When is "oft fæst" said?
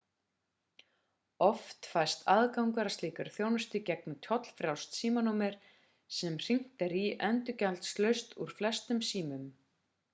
1.47-2.23